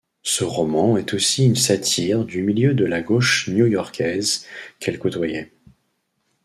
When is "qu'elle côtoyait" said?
4.79-5.53